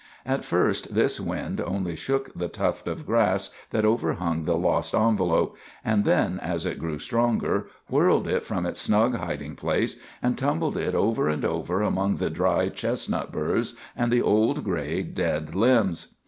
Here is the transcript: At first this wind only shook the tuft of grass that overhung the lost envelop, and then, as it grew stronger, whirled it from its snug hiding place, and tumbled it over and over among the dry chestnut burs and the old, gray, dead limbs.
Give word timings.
At 0.25 0.43
first 0.43 0.95
this 0.95 1.19
wind 1.19 1.61
only 1.61 1.95
shook 1.95 2.33
the 2.33 2.47
tuft 2.47 2.87
of 2.87 3.05
grass 3.05 3.51
that 3.69 3.85
overhung 3.85 4.45
the 4.45 4.57
lost 4.57 4.95
envelop, 4.95 5.55
and 5.85 6.05
then, 6.05 6.39
as 6.39 6.65
it 6.65 6.79
grew 6.79 6.97
stronger, 6.97 7.67
whirled 7.87 8.27
it 8.27 8.43
from 8.43 8.65
its 8.65 8.81
snug 8.81 9.13
hiding 9.17 9.55
place, 9.55 9.97
and 10.19 10.39
tumbled 10.39 10.75
it 10.75 10.95
over 10.95 11.29
and 11.29 11.45
over 11.45 11.83
among 11.83 12.15
the 12.15 12.31
dry 12.31 12.69
chestnut 12.69 13.31
burs 13.31 13.75
and 13.95 14.11
the 14.11 14.23
old, 14.23 14.63
gray, 14.63 15.03
dead 15.03 15.53
limbs. 15.53 16.15